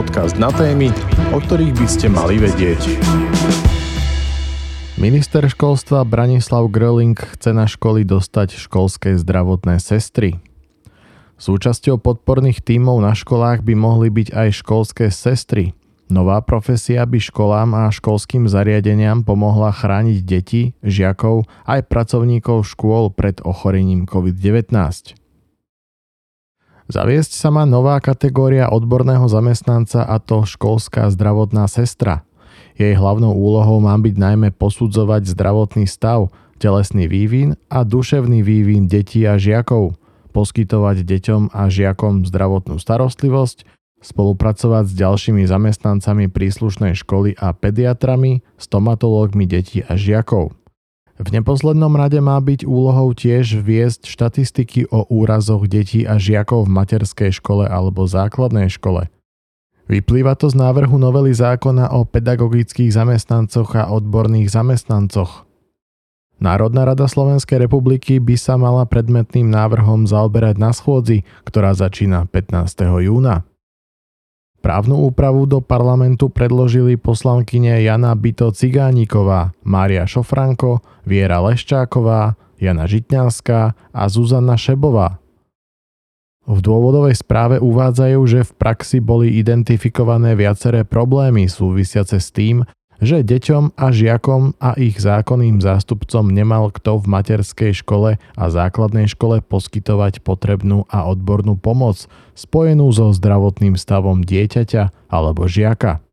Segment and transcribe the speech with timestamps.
[0.00, 0.88] Podcast na témy,
[1.28, 2.96] o ktorých by ste mali vedieť.
[4.96, 10.40] Minister školstva Branislav Gröling chce na školy dostať školské zdravotné sestry.
[11.36, 15.76] Súčasťou podporných tímov na školách by mohli byť aj školské sestry.
[16.08, 23.44] Nová profesia by školám a školským zariadeniam pomohla chrániť deti, žiakov aj pracovníkov škôl pred
[23.44, 25.19] ochorením COVID-19.
[26.90, 32.26] Zaviesť sa má nová kategória odborného zamestnanca a to školská zdravotná sestra.
[32.74, 39.22] Jej hlavnou úlohou má byť najmä posudzovať zdravotný stav, telesný vývin a duševný vývin detí
[39.22, 39.94] a žiakov,
[40.34, 43.70] poskytovať deťom a žiakom zdravotnú starostlivosť,
[44.02, 50.59] spolupracovať s ďalšími zamestnancami príslušnej školy a pediatrami, stomatológmi detí a žiakov.
[51.20, 56.72] V neposlednom rade má byť úlohou tiež viesť štatistiky o úrazoch detí a žiakov v
[56.72, 59.12] materskej škole alebo základnej škole.
[59.84, 65.44] Vyplýva to z návrhu novely zákona o pedagogických zamestnancoch a odborných zamestnancoch.
[66.40, 72.64] Národná rada Slovenskej republiky by sa mala predmetným návrhom zaoberať na schôdzi, ktorá začína 15.
[73.04, 73.44] júna.
[74.60, 83.72] Právnu úpravu do parlamentu predložili poslankyne Jana Bito Cigániková, Mária Šofranko, Viera Leščáková, Jana Žitňanská
[83.72, 85.16] a Zuzana Šebová.
[86.44, 92.60] V dôvodovej správe uvádzajú, že v praxi boli identifikované viaceré problémy súvisiace s tým,
[93.00, 99.08] že deťom a žiakom a ich zákonným zástupcom nemal kto v materskej škole a základnej
[99.08, 102.04] škole poskytovať potrebnú a odbornú pomoc
[102.36, 106.04] spojenú so zdravotným stavom dieťaťa alebo žiaka.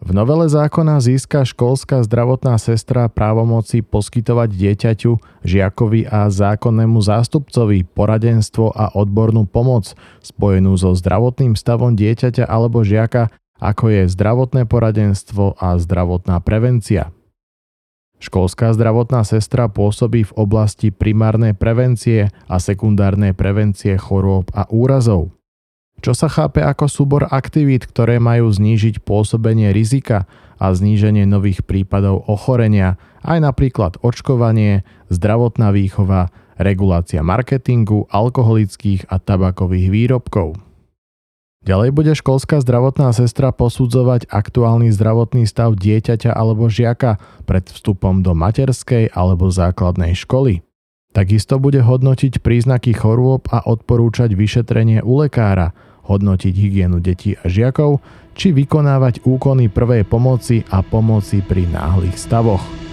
[0.00, 5.12] V novele zákona získa školská zdravotná sestra právomoci poskytovať dieťaťu,
[5.44, 9.92] žiakovi a zákonnému zástupcovi poradenstvo a odbornú pomoc
[10.24, 13.28] spojenú so zdravotným stavom dieťaťa alebo žiaka
[13.60, 17.12] ako je zdravotné poradenstvo a zdravotná prevencia.
[18.20, 25.32] Školská zdravotná sestra pôsobí v oblasti primárnej prevencie a sekundárnej prevencie chorôb a úrazov.
[26.00, 30.24] Čo sa chápe ako súbor aktivít, ktoré majú znížiť pôsobenie rizika
[30.60, 39.88] a zníženie nových prípadov ochorenia, aj napríklad očkovanie, zdravotná výchova, regulácia marketingu, alkoholických a tabakových
[39.88, 40.69] výrobkov.
[41.60, 48.32] Ďalej bude školská zdravotná sestra posudzovať aktuálny zdravotný stav dieťaťa alebo žiaka pred vstupom do
[48.32, 50.64] materskej alebo základnej školy.
[51.12, 55.76] Takisto bude hodnotiť príznaky chorôb a odporúčať vyšetrenie u lekára,
[56.08, 58.00] hodnotiť hygienu detí a žiakov,
[58.32, 62.89] či vykonávať úkony prvej pomoci a pomoci pri náhlych stavoch.